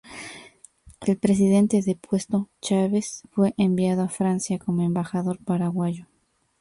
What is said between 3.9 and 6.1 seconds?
a Francia como embajador paraguayo.